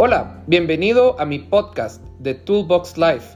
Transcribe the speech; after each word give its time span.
Hola, 0.00 0.44
bienvenido 0.46 1.16
a 1.18 1.24
mi 1.24 1.40
podcast 1.40 2.00
de 2.20 2.34
Toolbox 2.34 2.96
Life. 2.98 3.34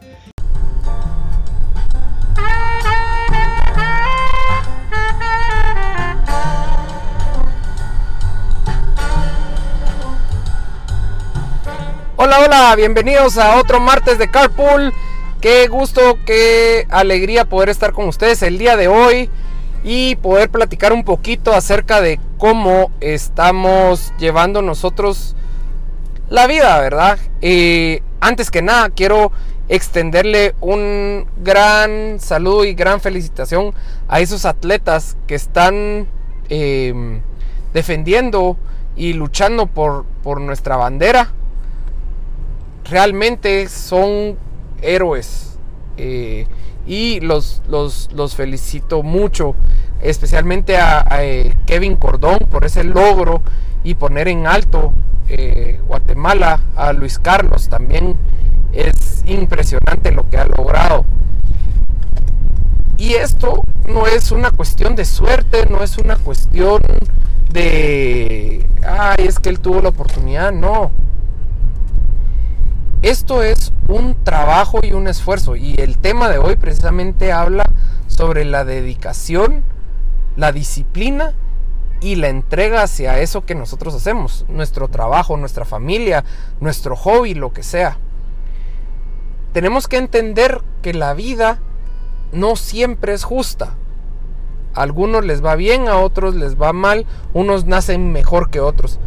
Hola, 12.15 12.39
hola, 12.45 12.75
bienvenidos 12.77 13.39
a 13.39 13.57
otro 13.57 13.81
martes 13.81 14.19
de 14.19 14.31
Carpool. 14.31 14.93
Qué 15.41 15.67
gusto, 15.67 16.21
qué 16.25 16.87
alegría 16.91 17.45
poder 17.45 17.71
estar 17.71 17.93
con 17.93 18.07
ustedes 18.07 18.41
el 18.45 18.59
día 18.59 18.77
de 18.77 18.87
hoy 18.87 19.31
y 19.83 20.15
poder 20.15 20.49
platicar 20.49 20.93
un 20.93 21.03
poquito 21.03 21.55
acerca 21.55 22.01
de 22.01 22.21
cómo 22.39 22.93
estamos 23.01 24.15
llevando 24.21 24.63
nosotros 24.63 25.35
la 26.33 26.47
vida, 26.47 26.81
¿verdad? 26.81 27.19
Y 27.43 27.99
antes 28.21 28.51
que 28.51 28.63
nada, 28.63 28.89
quiero 28.89 29.33
extenderle 29.69 30.55
un 30.63 31.27
gran 31.37 32.21
saludo 32.21 32.65
y 32.65 32.73
gran 32.73 33.01
felicitación 33.01 33.75
a 34.09 34.21
esos 34.21 34.47
atletas 34.47 35.19
que 35.27 35.35
están 35.35 36.07
em, 36.49 37.21
defendiendo 37.75 38.57
y 38.97 39.13
luchando 39.13 39.67
por, 39.67 40.07
por 40.23 40.41
nuestra 40.41 40.77
bandera. 40.77 41.33
Realmente 42.85 43.69
son 43.69 44.39
héroes. 44.81 45.59
Eh, 45.99 46.47
y 46.87 47.21
los, 47.21 47.61
los, 47.69 48.35
felicito 48.35 49.03
mucho, 49.03 49.55
especialmente 50.01 50.79
a, 50.79 51.05
eh, 51.21 51.55
Kevin 51.67 51.97
Cordón 51.97 52.39
por 52.51 52.65
ese 52.65 52.85
logro 52.85 53.43
y 53.85 53.95
poner 53.95 54.29
en 54.29 54.47
alto 54.47 54.93
eh, 55.29 55.81
Guatemala, 55.87 56.61
a 56.77 56.93
Luis 56.93 57.19
Carlos 57.19 57.69
también 57.69 58.17
es 58.73 59.23
impresionante 59.27 60.13
lo 60.13 60.29
que 60.29 60.39
ha 60.39 60.47
logrado. 60.47 61.05
Y 62.97 63.15
esto 63.15 63.63
no 63.89 64.07
es 64.07 64.31
una 64.31 64.51
cuestión 64.51 64.95
de 64.95 65.05
suerte, 65.05 65.67
no 65.69 65.83
es 65.83 65.99
una 65.99 66.17
cuestión 66.17 66.81
de, 67.51 68.67
ay, 68.87 69.27
es 69.27 69.39
que 69.39 69.49
él 69.49 69.61
tuvo 69.61 69.81
la 69.83 69.89
oportunidad, 69.89 70.53
no. 70.53 70.93
Esto 73.03 73.43
es 73.43 73.73
un 73.89 74.15
trabajo 74.23 74.79
y 74.83 74.93
un 74.93 75.09
esfuerzo. 75.09 75.57
Y 75.57 75.75
el 75.79 75.99
tema 75.99 76.29
de 76.29 76.39
hoy 76.39 76.57
precisamente 76.57 77.33
habla 77.33 77.65
sobre 78.07 78.45
la 78.45 78.65
dedicación, 78.65 79.65
la 80.37 80.53
disciplina 80.53 81.33
y 82.03 82.17
la 82.17 82.29
entrega 82.29 82.83
hacia 82.83 83.21
eso 83.21 83.47
que 83.47 83.55
nosotros 83.55 83.95
hacemos. 83.95 84.45
Nuestro 84.49 84.89
trabajo, 84.89 85.37
nuestra 85.37 85.65
familia, 85.65 86.25
nuestro 86.61 86.97
hobby, 86.97 87.35
lo 87.35 87.53
que 87.53 87.63
sea. 87.63 87.97
Tenemos 89.53 89.87
que 89.87 89.99
entender 89.99 90.61
que 90.83 90.95
la 90.95 91.15
vida 91.15 91.61
no 92.33 92.57
siempre 92.57 93.13
es 93.13 93.23
justa. 93.23 93.75
A 94.75 94.83
algunos 94.83 95.25
les 95.25 95.45
va 95.45 95.55
bien, 95.55 95.89
a 95.89 95.99
otros 95.99 96.35
les 96.35 96.61
va 96.61 96.73
mal, 96.73 97.07
unos 97.35 97.67
nacen 97.67 98.11
mejor 98.11 98.51
que 98.51 98.61
otros. 98.61 98.99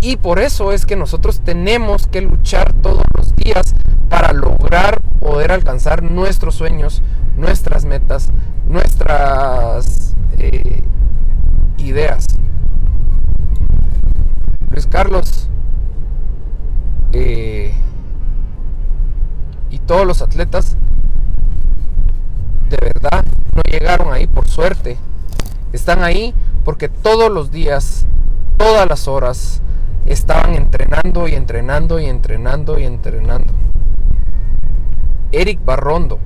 Y 0.00 0.16
por 0.16 0.40
eso 0.40 0.72
es 0.72 0.84
que 0.84 0.96
nosotros 0.96 1.40
tenemos 1.40 2.06
que 2.06 2.22
luchar 2.22 2.72
todos 2.72 3.04
los 3.16 3.34
días 3.36 3.74
para 4.08 4.32
lograr 4.32 4.98
poder 5.20 5.52
alcanzar 5.52 6.02
nuestros 6.02 6.54
sueños, 6.54 7.02
nuestras 7.36 7.84
metas, 7.84 8.30
nuestras 8.66 10.14
eh, 10.38 10.82
ideas. 11.78 12.26
Luis 14.70 14.86
Carlos 14.86 15.48
eh, 17.12 17.72
y 19.70 19.78
todos 19.80 20.06
los 20.06 20.22
atletas 20.22 20.76
de 22.68 22.76
verdad 22.80 23.24
no 23.54 23.62
llegaron 23.62 24.12
ahí 24.12 24.26
por 24.26 24.48
suerte. 24.48 24.98
Están 25.72 26.02
ahí 26.02 26.34
porque 26.64 26.88
todos 26.88 27.30
los 27.30 27.50
días, 27.50 28.06
todas 28.56 28.88
las 28.88 29.08
horas, 29.08 29.62
estaban 30.06 30.54
entrenando 30.54 31.28
y 31.28 31.34
entrenando 31.34 31.98
y 31.98 32.06
entrenando 32.06 32.78
y 32.78 32.84
entrenando. 32.84 33.52
Eric 35.32 35.64
Barrondo, 35.64 36.18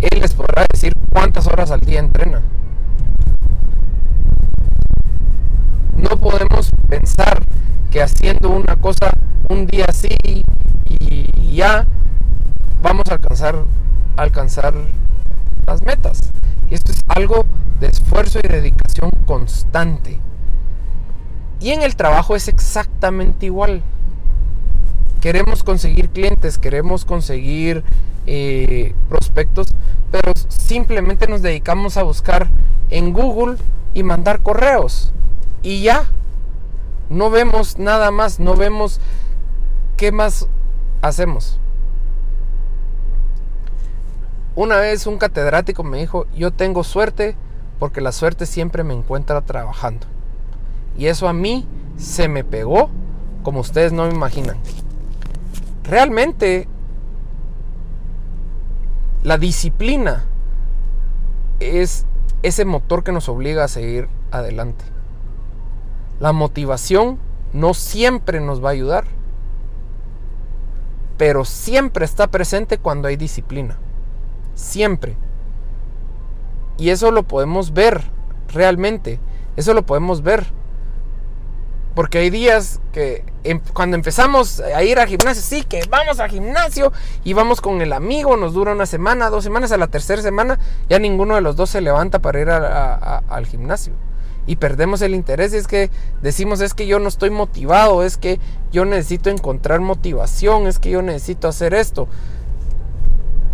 él 0.00 0.20
les 0.20 0.32
podrá 0.34 0.64
decir 0.72 0.92
cuántas 1.10 1.46
horas 1.46 1.70
al 1.70 1.80
día 1.80 2.00
entrena. 2.00 2.42
No 6.02 6.16
podemos 6.16 6.70
pensar 6.88 7.42
que 7.90 8.02
haciendo 8.02 8.50
una 8.50 8.76
cosa 8.76 9.12
un 9.48 9.66
día 9.66 9.86
así 9.88 10.16
y 10.88 11.54
ya 11.54 11.86
vamos 12.82 13.04
a 13.08 13.14
alcanzar, 13.14 13.64
alcanzar 14.16 14.74
las 15.66 15.82
metas. 15.84 16.20
Y 16.68 16.74
esto 16.74 16.90
es 16.90 17.00
algo 17.06 17.44
de 17.78 17.86
esfuerzo 17.86 18.40
y 18.42 18.48
dedicación 18.48 19.10
constante. 19.26 20.18
Y 21.60 21.70
en 21.70 21.82
el 21.82 21.94
trabajo 21.94 22.34
es 22.34 22.48
exactamente 22.48 23.46
igual. 23.46 23.82
Queremos 25.20 25.62
conseguir 25.62 26.08
clientes, 26.08 26.58
queremos 26.58 27.04
conseguir 27.04 27.84
eh, 28.26 28.94
prospectos, 29.08 29.68
pero 30.10 30.32
simplemente 30.48 31.28
nos 31.28 31.42
dedicamos 31.42 31.96
a 31.96 32.02
buscar 32.02 32.48
en 32.90 33.12
Google 33.12 33.56
y 33.94 34.02
mandar 34.02 34.40
correos. 34.40 35.12
Y 35.62 35.82
ya, 35.82 36.06
no 37.08 37.30
vemos 37.30 37.78
nada 37.78 38.10
más, 38.10 38.40
no 38.40 38.54
vemos 38.56 39.00
qué 39.96 40.12
más 40.12 40.46
hacemos. 41.02 41.58
Una 44.54 44.76
vez 44.76 45.06
un 45.06 45.18
catedrático 45.18 45.82
me 45.82 45.98
dijo, 45.98 46.26
yo 46.34 46.50
tengo 46.50 46.84
suerte 46.84 47.36
porque 47.78 48.00
la 48.00 48.12
suerte 48.12 48.46
siempre 48.46 48.84
me 48.84 48.94
encuentra 48.94 49.40
trabajando. 49.40 50.06
Y 50.96 51.06
eso 51.06 51.28
a 51.28 51.32
mí 51.32 51.66
se 51.96 52.28
me 52.28 52.44
pegó 52.44 52.90
como 53.42 53.60
ustedes 53.60 53.92
no 53.92 54.06
me 54.06 54.14
imaginan. 54.14 54.58
Realmente 55.84 56.68
la 59.22 59.38
disciplina 59.38 60.24
es 61.60 62.06
ese 62.42 62.64
motor 62.64 63.04
que 63.04 63.12
nos 63.12 63.28
obliga 63.28 63.64
a 63.64 63.68
seguir 63.68 64.08
adelante. 64.30 64.91
La 66.22 66.30
motivación 66.30 67.18
no 67.52 67.74
siempre 67.74 68.38
nos 68.38 68.64
va 68.64 68.68
a 68.68 68.72
ayudar, 68.72 69.06
pero 71.18 71.44
siempre 71.44 72.04
está 72.04 72.28
presente 72.28 72.78
cuando 72.78 73.08
hay 73.08 73.16
disciplina. 73.16 73.76
Siempre. 74.54 75.16
Y 76.78 76.90
eso 76.90 77.10
lo 77.10 77.24
podemos 77.24 77.72
ver 77.72 78.04
realmente. 78.46 79.18
Eso 79.56 79.74
lo 79.74 79.84
podemos 79.84 80.22
ver 80.22 80.46
porque 81.96 82.18
hay 82.18 82.30
días 82.30 82.80
que 82.92 83.24
em, 83.42 83.60
cuando 83.74 83.96
empezamos 83.96 84.60
a 84.60 84.80
ir 84.84 85.00
al 85.00 85.08
gimnasio, 85.08 85.42
sí, 85.42 85.64
que 85.64 85.82
vamos 85.90 86.20
al 86.20 86.30
gimnasio 86.30 86.92
y 87.24 87.32
vamos 87.32 87.60
con 87.60 87.82
el 87.82 87.92
amigo, 87.92 88.36
nos 88.36 88.54
dura 88.54 88.70
una 88.70 88.86
semana, 88.86 89.28
dos 89.28 89.42
semanas, 89.42 89.72
a 89.72 89.76
la 89.76 89.88
tercera 89.88 90.22
semana 90.22 90.60
ya 90.88 91.00
ninguno 91.00 91.34
de 91.34 91.40
los 91.40 91.56
dos 91.56 91.70
se 91.70 91.80
levanta 91.80 92.20
para 92.20 92.40
ir 92.40 92.48
al 92.48 93.46
gimnasio. 93.46 93.94
Y 94.46 94.56
perdemos 94.56 95.02
el 95.02 95.14
interés 95.14 95.54
y 95.54 95.56
es 95.56 95.66
que 95.66 95.90
decimos 96.20 96.60
es 96.60 96.74
que 96.74 96.86
yo 96.86 96.98
no 96.98 97.08
estoy 97.08 97.30
motivado, 97.30 98.02
es 98.02 98.16
que 98.16 98.40
yo 98.72 98.84
necesito 98.84 99.30
encontrar 99.30 99.80
motivación, 99.80 100.66
es 100.66 100.78
que 100.78 100.90
yo 100.90 101.02
necesito 101.02 101.48
hacer 101.48 101.74
esto. 101.74 102.08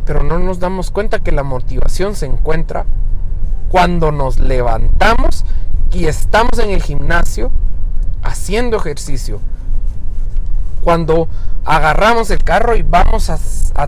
Pero 0.07 0.23
no 0.23 0.39
nos 0.39 0.59
damos 0.59 0.91
cuenta 0.91 1.19
que 1.19 1.33
la 1.33 1.43
motivación 1.43 2.17
se 2.17 2.27
encuentra 2.27 2.87
cuando 3.69 4.13
nos 4.13 4.39
levantamos 4.39 5.45
y 5.93 6.07
estamos 6.07 6.59
en 6.59 6.71
el 6.71 6.83
gimnasio 6.83 7.51
haciendo 8.23 8.77
ejercicio. 8.77 9.41
Cuando 10.83 11.29
agarramos 11.65 12.31
el 12.31 12.43
carro 12.43 12.77
y 12.77 12.83
vamos 12.83 13.31
a, 13.31 13.39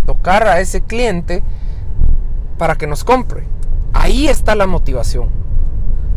tocar 0.00 0.46
a 0.46 0.60
ese 0.60 0.82
cliente 0.82 1.42
para 2.58 2.76
que 2.76 2.86
nos 2.86 3.04
compre. 3.04 3.44
Ahí 3.92 4.28
está 4.28 4.54
la 4.54 4.66
motivación. 4.66 5.30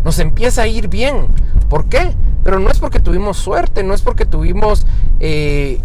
Nos 0.03 0.19
empieza 0.19 0.63
a 0.63 0.67
ir 0.67 0.87
bien. 0.87 1.27
¿Por 1.69 1.85
qué? 1.85 2.13
Pero 2.43 2.59
no 2.59 2.69
es 2.69 2.79
porque 2.79 2.99
tuvimos 2.99 3.37
suerte, 3.37 3.83
no 3.83 3.93
es 3.93 4.01
porque 4.01 4.25
tuvimos 4.25 4.85
eh, 5.19 5.79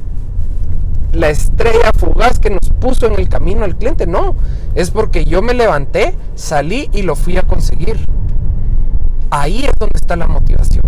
la 1.12 1.30
estrella 1.30 1.90
fugaz 1.96 2.38
que 2.38 2.50
nos 2.50 2.70
puso 2.80 3.06
en 3.06 3.18
el 3.18 3.28
camino 3.28 3.64
al 3.64 3.76
cliente, 3.76 4.06
no. 4.06 4.34
Es 4.74 4.90
porque 4.90 5.24
yo 5.24 5.42
me 5.42 5.54
levanté, 5.54 6.14
salí 6.34 6.90
y 6.92 7.02
lo 7.02 7.14
fui 7.14 7.36
a 7.36 7.42
conseguir. 7.42 8.04
Ahí 9.30 9.64
es 9.64 9.72
donde 9.78 9.96
está 9.96 10.16
la 10.16 10.26
motivación. 10.26 10.82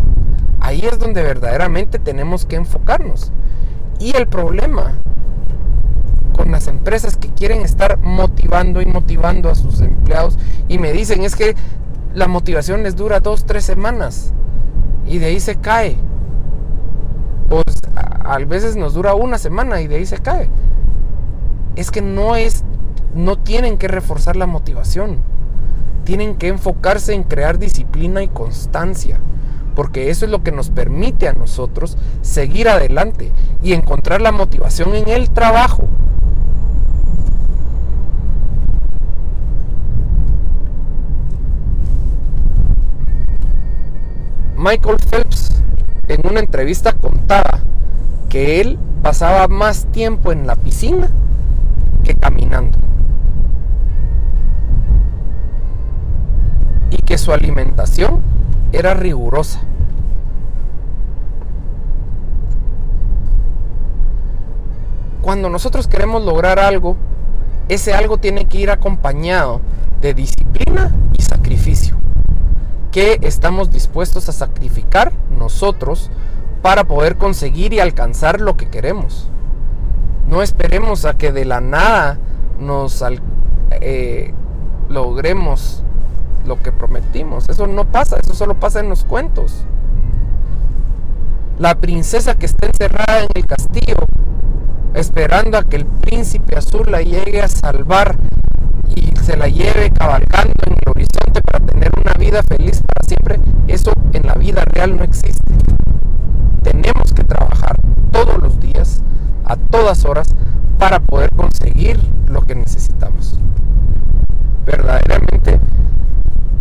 Ahí 0.61 0.81
es 0.81 0.99
donde 0.99 1.23
verdaderamente 1.23 1.99
tenemos 1.99 2.47
que 2.47 2.57
enfocarnos. 2.57 3.33
Y 3.99 4.17
el 4.17 4.27
problema 4.27 4.95
con 6.37 6.51
las 6.53 6.69
empresas 6.69 7.17
que 7.17 7.29
quieren 7.29 7.63
estar 7.63 7.99
motivando 7.99 8.81
y 8.81 8.87
motivando 8.87 9.51
a 9.51 9.55
sus 9.55 9.81
empleados 9.81 10.39
y 10.69 10.79
me 10.79 10.93
dicen 10.93 11.23
es 11.23 11.37
que 11.37 11.55
la 12.15 12.27
motivación 12.27 12.83
les 12.83 12.97
dura 12.97 13.21
dos, 13.21 13.45
tres 13.45 13.65
semanas 13.65 14.33
y 15.07 15.19
de 15.19 15.27
ahí 15.27 15.41
se 15.41 15.57
cae. 15.57 15.97
Pues 17.49 17.65
a 17.95 18.39
veces 18.39 18.77
nos 18.77 18.95
dura 18.95 19.15
una 19.15 19.39
semana 19.39 19.81
y 19.81 19.87
de 19.87 19.97
ahí 19.97 20.07
se 20.07 20.19
cae. 20.19 20.49
Es 21.77 21.91
que 21.91 22.03
no 22.03 22.37
es, 22.37 22.65
no 23.15 23.37
tienen 23.37 23.79
que 23.79 23.89
reforzar 23.89 24.37
la 24.37 24.47
motivación. 24.47 25.19
Tienen 26.05 26.37
que 26.37 26.49
enfocarse 26.49 27.13
en 27.13 27.23
crear 27.23 27.59
disciplina 27.59 28.23
y 28.23 28.29
constancia. 28.29 29.21
Porque 29.75 30.11
eso 30.11 30.25
es 30.25 30.31
lo 30.31 30.43
que 30.43 30.53
nos 30.53 30.71
permite 30.71 31.29
a 31.29 31.33
nosotros 31.33 31.97
seguir 32.23 32.69
adelante 32.69 33.33
y 33.63 33.73
encontrar 33.73 34.21
la 34.21 34.33
motivación 34.33 34.95
en 34.95 35.09
el 35.09 35.31
trabajo. 35.31 35.89
Michael 44.63 44.99
Phelps 44.99 45.49
en 46.07 46.21
una 46.31 46.41
entrevista 46.41 46.93
contaba 46.93 47.61
que 48.29 48.61
él 48.61 48.79
pasaba 49.03 49.49
más 49.49 49.87
tiempo 49.87 50.33
en 50.33 50.47
la 50.47 50.55
piscina 50.55 51.09
que 52.05 52.15
caminando. 52.15 52.79
Y 56.91 56.99
que 56.99 57.17
su 57.17 57.33
alimentación 57.33 58.21
era 58.73 58.93
rigurosa. 58.93 59.63
Cuando 65.23 65.49
nosotros 65.49 65.89
queremos 65.89 66.23
lograr 66.23 66.59
algo, 66.59 66.97
ese 67.71 67.95
algo 67.95 68.19
tiene 68.19 68.45
que 68.45 68.59
ir 68.59 68.71
acompañado 68.71 69.63
de 70.03 70.13
disciplina 70.13 70.95
y 71.19 71.23
sacrificio. 71.23 72.00
¿Qué 72.93 73.21
estamos 73.23 73.71
dispuestos 73.71 74.29
a 74.29 74.33
sacrificar 74.33 75.13
nosotros 75.39 76.11
para 76.61 76.85
poder 76.85 77.17
conseguir 77.17 77.73
y 77.73 77.79
alcanzar 77.79 78.41
lo 78.41 78.57
que 78.57 78.69
queremos? 78.69 79.29
No 80.29 80.43
esperemos 80.43 81.05
a 81.05 81.15
que 81.15 81.31
de 81.31 81.45
la 81.45 81.61
nada 81.61 82.19
nos 82.59 83.05
eh, 83.81 84.35
logremos 84.89 85.85
lo 86.45 86.61
que 86.61 86.73
prometimos. 86.73 87.45
Eso 87.49 87.69
no 87.69 87.85
pasa, 87.85 88.17
eso 88.21 88.35
solo 88.35 88.55
pasa 88.59 88.81
en 88.81 88.89
los 88.89 89.05
cuentos. 89.05 89.65
La 91.59 91.77
princesa 91.77 92.35
que 92.35 92.47
está 92.47 92.67
encerrada 92.67 93.21
en 93.21 93.29
el 93.35 93.47
castillo, 93.47 93.97
esperando 94.95 95.59
a 95.59 95.63
que 95.63 95.77
el 95.77 95.87
príncipe 95.87 96.57
azul 96.57 96.91
la 96.91 97.03
llegue 97.03 97.41
a 97.41 97.49
salvar 97.49 98.17
y 98.97 99.15
se 99.23 99.37
la 99.37 99.47
lleve 99.47 99.91
cabalgando 99.91 100.55
en 100.67 100.73
el 100.73 100.91
horizonte 100.91 101.41
para 101.43 101.65
tener 101.65 101.91
una 102.01 102.15
vida 102.15 102.43
feliz 102.43 102.81
para 102.83 103.07
siempre, 103.07 103.41
eso 103.69 103.93
en 104.13 104.27
la 104.27 104.35
vida 104.35 104.65
real 104.65 104.97
no 104.97 105.05
existe. 105.05 105.55
Tenemos 106.63 107.13
que 107.15 107.25
trabajar 107.25 107.77
todos 108.11 108.39
los 108.39 108.59
días, 108.61 109.01
a 109.45 109.57
todas 109.57 110.05
horas, 110.05 110.29
para 110.79 111.01
poder 111.01 111.31
conseguir 111.31 112.01
lo 112.27 112.43
que 112.43 112.55
necesitamos. 112.55 113.39
Verdaderamente 114.65 115.61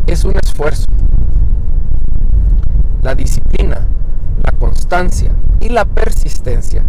es 0.08 0.24
un 0.24 0.36
esfuerzo. 0.42 0.86
La 3.02 3.16
disciplina, 3.16 3.88
la 4.44 4.52
constancia 4.58 5.32
la 5.70 5.86
persistencia 5.86 6.84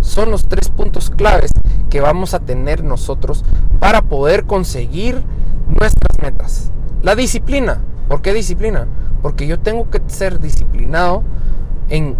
son 0.00 0.30
los 0.30 0.46
tres 0.46 0.70
puntos 0.70 1.10
claves 1.10 1.50
que 1.90 2.00
vamos 2.00 2.34
a 2.34 2.40
tener 2.40 2.82
nosotros 2.82 3.44
para 3.78 4.02
poder 4.02 4.44
conseguir 4.44 5.22
nuestras 5.68 6.18
metas. 6.20 6.70
La 7.02 7.14
disciplina. 7.14 7.80
¿Por 8.08 8.22
qué 8.22 8.32
disciplina? 8.32 8.86
Porque 9.22 9.46
yo 9.46 9.60
tengo 9.60 9.90
que 9.90 10.02
ser 10.06 10.40
disciplinado 10.40 11.22
en 11.88 12.16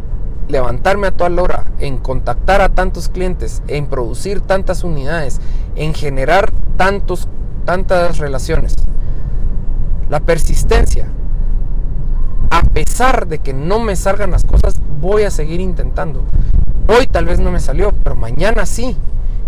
levantarme 0.49 1.07
a 1.07 1.11
toda 1.13 1.43
hora, 1.43 1.65
en 1.79 1.99
contactar 1.99 2.61
a 2.61 2.69
tantos 2.69 3.09
clientes, 3.09 3.63
en 3.67 3.87
producir 3.87 4.41
tantas 4.41 4.85
unidades, 4.85 5.41
en 5.75 5.95
generar 5.95 6.53
tantos, 6.77 7.29
tantas 7.65 8.19
relaciones. 8.19 8.75
La 10.11 10.21
persistencia. 10.21 11.09
A 12.51 12.63
pesar 12.63 13.27
de 13.27 13.39
que 13.39 13.53
no 13.53 13.81
me 13.81 13.97
salgan 13.97 14.31
las 14.31 14.45
cosas, 14.45 14.81
voy 15.05 15.25
a 15.25 15.31
seguir 15.31 15.61
intentando. 15.61 16.25
Hoy 16.89 17.07
tal 17.07 17.27
vez 17.27 17.39
no 17.39 17.53
me 17.53 17.61
salió, 17.61 17.93
pero 18.03 18.17
mañana 18.17 18.65
sí. 18.65 18.97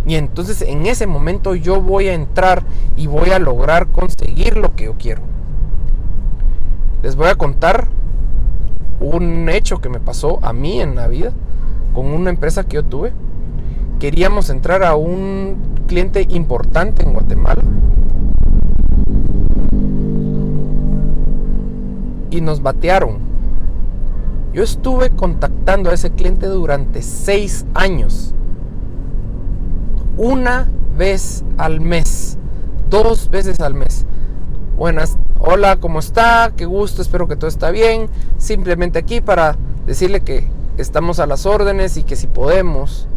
Y 0.06 0.16
entonces 0.16 0.60
en 0.60 0.84
ese 0.84 1.06
momento 1.06 1.54
yo 1.54 1.80
voy 1.80 2.08
a 2.08 2.14
entrar 2.14 2.62
y 2.94 3.06
voy 3.06 3.30
a 3.30 3.38
lograr 3.38 3.86
conseguir 3.86 4.58
lo 4.58 4.74
que 4.76 4.84
yo 4.84 4.94
quiero. 4.98 5.22
Les 7.02 7.16
voy 7.16 7.28
a 7.28 7.36
contar 7.36 7.88
un 9.00 9.48
hecho 9.48 9.78
que 9.78 9.88
me 9.88 9.98
pasó 9.98 10.40
a 10.42 10.52
mí 10.52 10.80
en 10.80 10.94
la 10.94 11.08
vida 11.08 11.32
con 11.94 12.06
una 12.06 12.28
empresa 12.28 12.64
que 12.64 12.74
yo 12.74 12.84
tuve. 12.84 13.14
Queríamos 13.98 14.50
entrar 14.50 14.84
a 14.84 14.94
un 14.94 15.56
cliente 15.86 16.26
importante 16.28 17.02
en 17.02 17.14
Guatemala. 17.14 17.62
Y 22.30 22.42
nos 22.42 22.60
batearon 22.60 23.25
yo 24.56 24.62
estuve 24.62 25.10
contactando 25.10 25.90
a 25.90 25.92
ese 25.92 26.12
cliente 26.12 26.46
durante 26.46 27.02
seis 27.02 27.66
años. 27.74 28.32
Una 30.16 30.66
vez 30.96 31.44
al 31.58 31.82
mes. 31.82 32.38
Dos 32.88 33.28
veces 33.28 33.60
al 33.60 33.74
mes. 33.74 34.06
Buenas, 34.78 35.18
hola, 35.38 35.76
¿cómo 35.76 35.98
está? 35.98 36.54
Qué 36.56 36.64
gusto, 36.64 37.02
espero 37.02 37.28
que 37.28 37.36
todo 37.36 37.48
está 37.48 37.70
bien. 37.70 38.08
Simplemente 38.38 38.98
aquí 38.98 39.20
para 39.20 39.58
decirle 39.84 40.22
que 40.22 40.48
estamos 40.78 41.20
a 41.20 41.26
las 41.26 41.44
órdenes 41.44 41.98
y 41.98 42.02
que 42.02 42.16
si 42.16 42.26
podemos 42.26 43.08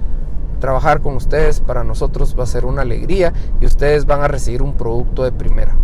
trabajar 0.59 0.99
con 0.99 1.15
ustedes, 1.15 1.61
para 1.61 1.85
nosotros 1.85 2.35
va 2.37 2.43
a 2.43 2.47
ser 2.47 2.65
una 2.65 2.81
alegría 2.81 3.31
y 3.61 3.65
ustedes 3.65 4.05
van 4.05 4.23
a 4.23 4.27
recibir 4.27 4.61
un 4.61 4.73
producto 4.73 5.23
de 5.23 5.31
primera. 5.31 5.77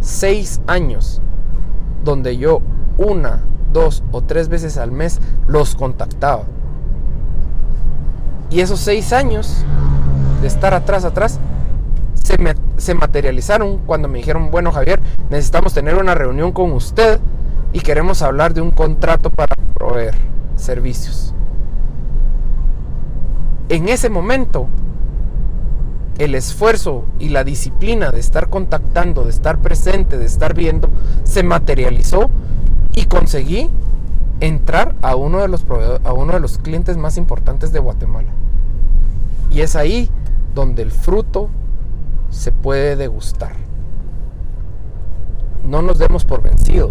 Seis 0.00 0.60
años 0.66 1.22
donde 2.04 2.36
yo 2.36 2.60
una 2.98 3.40
dos 3.76 4.02
o 4.10 4.22
tres 4.22 4.48
veces 4.48 4.78
al 4.78 4.90
mes 4.90 5.20
los 5.46 5.74
contactaba. 5.74 6.44
Y 8.50 8.60
esos 8.60 8.80
seis 8.80 9.12
años 9.12 9.64
de 10.40 10.48
estar 10.48 10.72
atrás, 10.72 11.04
atrás, 11.04 11.38
se, 12.24 12.36
se 12.78 12.94
materializaron 12.94 13.78
cuando 13.78 14.08
me 14.08 14.18
dijeron, 14.18 14.50
bueno 14.50 14.72
Javier, 14.72 15.00
necesitamos 15.28 15.74
tener 15.74 15.96
una 15.96 16.14
reunión 16.14 16.52
con 16.52 16.72
usted 16.72 17.20
y 17.74 17.80
queremos 17.80 18.22
hablar 18.22 18.54
de 18.54 18.62
un 18.62 18.70
contrato 18.70 19.28
para 19.30 19.54
proveer 19.74 20.14
servicios. 20.56 21.34
En 23.68 23.90
ese 23.90 24.08
momento, 24.08 24.68
el 26.18 26.34
esfuerzo 26.34 27.04
y 27.18 27.28
la 27.28 27.44
disciplina 27.44 28.10
de 28.10 28.20
estar 28.20 28.48
contactando, 28.48 29.24
de 29.24 29.30
estar 29.30 29.58
presente, 29.58 30.16
de 30.16 30.24
estar 30.24 30.54
viendo, 30.54 30.88
se 31.24 31.42
materializó 31.42 32.30
y 32.96 33.04
conseguí 33.04 33.70
entrar 34.40 34.96
a 35.02 35.14
uno 35.14 35.38
de 35.38 35.48
los 35.48 35.64
a 36.04 36.12
uno 36.12 36.32
de 36.32 36.40
los 36.40 36.58
clientes 36.58 36.96
más 36.96 37.16
importantes 37.16 37.70
de 37.70 37.78
Guatemala. 37.78 38.32
Y 39.52 39.60
es 39.60 39.76
ahí 39.76 40.10
donde 40.54 40.82
el 40.82 40.90
fruto 40.90 41.48
se 42.30 42.50
puede 42.50 42.96
degustar. 42.96 43.52
No 45.64 45.82
nos 45.82 45.98
demos 45.98 46.24
por 46.24 46.42
vencido. 46.42 46.90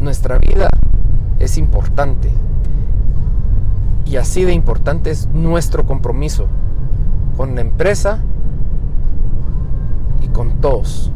Nuestra 0.00 0.38
vida 0.38 0.68
es 1.38 1.56
importante. 1.56 2.30
Y 4.04 4.16
así 4.16 4.44
de 4.44 4.52
importante 4.52 5.10
es 5.10 5.28
nuestro 5.28 5.86
compromiso 5.86 6.46
con 7.36 7.54
la 7.54 7.60
empresa 7.60 8.18
y 10.20 10.28
con 10.28 10.60
todos. 10.60 11.12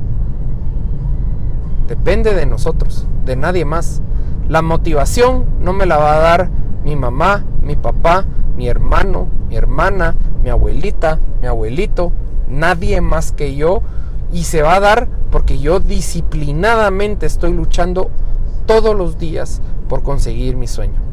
Depende 1.88 2.34
de 2.34 2.46
nosotros, 2.46 3.06
de 3.24 3.36
nadie 3.36 3.64
más. 3.64 4.02
La 4.48 4.62
motivación 4.62 5.44
no 5.60 5.72
me 5.72 5.86
la 5.86 5.96
va 5.98 6.16
a 6.16 6.20
dar 6.20 6.50
mi 6.84 6.96
mamá, 6.96 7.44
mi 7.60 7.76
papá, 7.76 8.24
mi 8.56 8.68
hermano, 8.68 9.28
mi 9.48 9.56
hermana, 9.56 10.14
mi 10.42 10.50
abuelita, 10.50 11.18
mi 11.40 11.48
abuelito, 11.48 12.12
nadie 12.48 13.00
más 13.00 13.32
que 13.32 13.54
yo. 13.54 13.82
Y 14.32 14.44
se 14.44 14.62
va 14.62 14.76
a 14.76 14.80
dar 14.80 15.08
porque 15.30 15.58
yo 15.58 15.80
disciplinadamente 15.80 17.26
estoy 17.26 17.52
luchando 17.52 18.10
todos 18.66 18.96
los 18.96 19.18
días 19.18 19.60
por 19.88 20.02
conseguir 20.02 20.56
mi 20.56 20.66
sueño. 20.66 21.06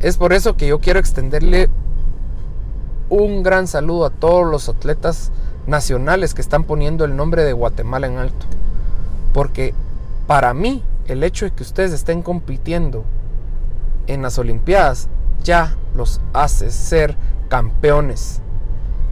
Es 0.00 0.16
por 0.16 0.32
eso 0.32 0.56
que 0.56 0.68
yo 0.68 0.78
quiero 0.78 1.00
extenderle 1.00 1.68
un 3.08 3.42
gran 3.42 3.66
saludo 3.66 4.06
a 4.06 4.10
todos 4.10 4.48
los 4.48 4.68
atletas 4.68 5.32
nacionales 5.68 6.32
que 6.32 6.40
están 6.40 6.64
poniendo 6.64 7.04
el 7.04 7.14
nombre 7.14 7.44
de 7.44 7.52
Guatemala 7.52 8.06
en 8.06 8.16
alto. 8.16 8.46
Porque 9.32 9.74
para 10.26 10.54
mí 10.54 10.82
el 11.06 11.22
hecho 11.22 11.44
de 11.44 11.52
que 11.52 11.62
ustedes 11.62 11.92
estén 11.92 12.22
compitiendo 12.22 13.04
en 14.06 14.22
las 14.22 14.38
Olimpiadas 14.38 15.08
ya 15.44 15.76
los 15.94 16.20
hace 16.32 16.70
ser 16.70 17.16
campeones, 17.48 18.40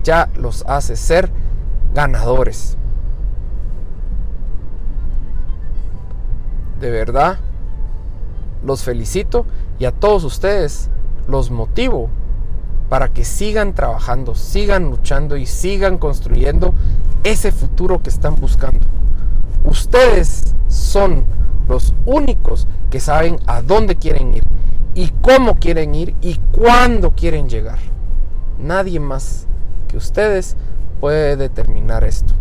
ya 0.02 0.30
los 0.34 0.64
hace 0.66 0.96
ser 0.96 1.30
ganadores. 1.94 2.76
De 6.80 6.90
verdad 6.90 7.38
los 8.64 8.82
felicito 8.82 9.46
y 9.78 9.84
a 9.84 9.92
todos 9.92 10.24
ustedes 10.24 10.88
los 11.28 11.50
motivo 11.50 12.08
para 12.88 13.08
que 13.08 13.24
sigan 13.24 13.74
trabajando, 13.74 14.34
sigan 14.34 14.84
luchando 14.84 15.36
y 15.36 15.46
sigan 15.46 15.98
construyendo 15.98 16.74
ese 17.24 17.50
futuro 17.52 18.02
que 18.02 18.10
están 18.10 18.36
buscando. 18.36 18.86
Ustedes 19.64 20.54
son 20.68 21.24
los 21.68 21.94
únicos 22.04 22.66
que 22.90 23.00
saben 23.00 23.38
a 23.46 23.62
dónde 23.62 23.96
quieren 23.96 24.34
ir 24.34 24.44
y 24.94 25.08
cómo 25.20 25.56
quieren 25.56 25.94
ir 25.94 26.14
y 26.20 26.36
cuándo 26.52 27.10
quieren 27.10 27.48
llegar. 27.48 27.78
Nadie 28.58 29.00
más 29.00 29.46
que 29.88 29.96
ustedes 29.96 30.56
puede 31.00 31.36
determinar 31.36 32.04
esto. 32.04 32.34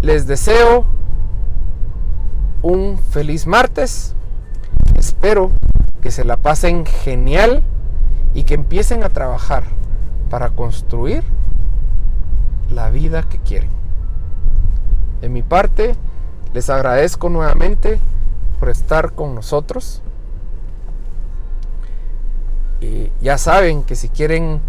Les 0.00 0.26
deseo 0.26 0.84
un 2.62 2.98
feliz 2.98 3.46
martes. 3.46 4.16
Espero 4.96 5.52
que 6.02 6.10
se 6.10 6.24
la 6.24 6.36
pasen 6.36 6.84
genial 6.84 7.62
y 8.34 8.42
que 8.42 8.54
empiecen 8.54 9.04
a 9.04 9.08
trabajar 9.08 9.64
para 10.28 10.50
construir 10.50 11.22
la 12.68 12.90
vida 12.90 13.22
que 13.22 13.38
quieren. 13.38 13.70
De 15.20 15.28
mi 15.28 15.42
parte, 15.42 15.94
les 16.52 16.68
agradezco 16.68 17.28
nuevamente 17.28 17.98
por 18.58 18.68
estar 18.68 19.12
con 19.12 19.34
nosotros. 19.34 20.02
Y 22.80 23.12
ya 23.20 23.38
saben 23.38 23.84
que 23.84 23.94
si 23.94 24.08
quieren 24.08 24.60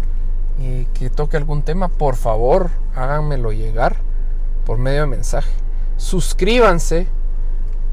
eh, 0.60 0.86
que 0.94 1.10
toque 1.10 1.36
algún 1.36 1.62
tema, 1.62 1.88
por 1.88 2.14
favor, 2.14 2.70
háganmelo 2.94 3.50
llegar 3.50 3.96
por 4.64 4.78
medio 4.78 5.00
de 5.00 5.06
mensaje. 5.08 5.50
Suscríbanse 5.96 7.08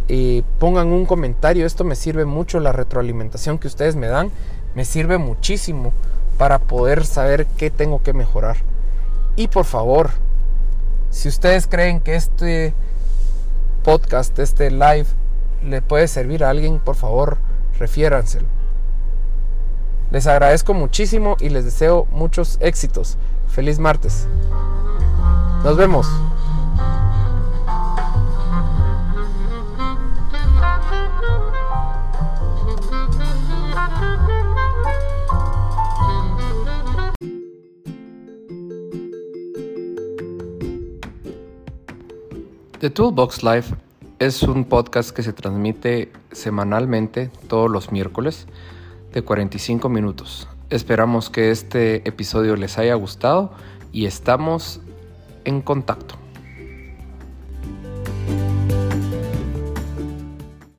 y 0.08 0.43
pongan 0.60 0.88
un 0.88 1.05
comentario. 1.05 1.65
Esto 1.65 1.84
me 1.84 1.96
sirve 1.96 2.25
mucho, 2.25 2.60
la 2.60 2.72
retroalimentación 2.72 3.58
que 3.58 3.67
ustedes 3.67 3.96
me 3.96 4.08
dan, 4.08 4.31
me 4.75 4.86
sirve 4.86 5.17
muchísimo 5.17 5.93
para 6.38 6.60
poder 6.60 7.05
saber 7.05 7.46
qué 7.58 7.70
tengo 7.70 8.01
que 8.01 8.13
mejorar. 8.13 8.58
Y 9.36 9.48
por 9.48 9.65
favor, 9.65 10.12
si 11.10 11.29
ustedes 11.29 11.67
creen 11.67 12.00
que 12.00 12.15
este 12.15 12.74
podcast, 13.84 14.38
este 14.39 14.72
live, 14.72 15.05
le 15.63 15.81
puede 15.81 16.08
servir 16.08 16.43
a 16.43 16.50
alguien, 16.50 16.79
por 16.79 16.96
favor, 16.96 17.38
refiéranselo. 17.79 18.48
Les 20.12 20.27
agradezco 20.27 20.74
muchísimo 20.74 21.38
y 21.39 21.50
les 21.50 21.63
deseo 21.63 22.05
muchos 22.12 22.58
éxitos. 22.60 23.17
Feliz 23.48 23.79
martes. 23.79 24.27
Nos 25.63 25.77
vemos. 25.77 26.08
The 42.81 42.89
Toolbox 42.89 43.43
Live 43.43 43.65
es 44.17 44.41
un 44.41 44.65
podcast 44.65 45.11
que 45.11 45.21
se 45.21 45.33
transmite 45.33 46.11
semanalmente 46.31 47.29
todos 47.47 47.69
los 47.69 47.91
miércoles 47.91 48.47
de 49.13 49.21
45 49.21 49.88
minutos. 49.88 50.47
Esperamos 50.71 51.29
que 51.29 51.51
este 51.51 51.97
episodio 52.09 52.55
les 52.55 52.79
haya 52.79 52.95
gustado 52.95 53.51
y 53.91 54.07
estamos 54.07 54.81
en 55.45 55.61
contacto. 55.61 56.21